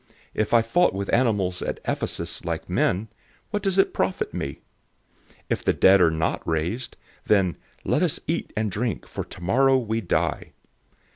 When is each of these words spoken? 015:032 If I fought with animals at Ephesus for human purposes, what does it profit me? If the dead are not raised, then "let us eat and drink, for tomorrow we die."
015:032 0.01 0.09
If 0.33 0.53
I 0.55 0.61
fought 0.63 0.93
with 0.95 1.13
animals 1.13 1.61
at 1.61 1.79
Ephesus 1.85 2.39
for 2.39 2.47
human 2.47 2.57
purposes, 2.57 3.07
what 3.51 3.61
does 3.61 3.77
it 3.77 3.93
profit 3.93 4.33
me? 4.33 4.61
If 5.47 5.63
the 5.63 5.73
dead 5.73 6.01
are 6.01 6.09
not 6.09 6.41
raised, 6.47 6.97
then 7.27 7.55
"let 7.85 8.01
us 8.01 8.19
eat 8.25 8.51
and 8.57 8.71
drink, 8.71 9.05
for 9.05 9.23
tomorrow 9.23 9.77
we 9.77 10.01
die." 10.01 10.53